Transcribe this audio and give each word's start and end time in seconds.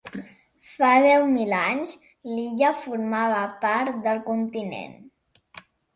Fa 0.75 0.87
deu 1.03 1.25
mil 1.33 1.51
anys 1.57 1.93
l'illa 2.31 2.71
formava 2.85 3.43
part 3.67 4.01
del 4.09 4.23
continent. 4.31 4.97